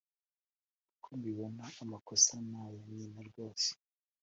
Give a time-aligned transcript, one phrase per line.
[0.95, 3.69] Uko mbibona amakosa naya nyina rwose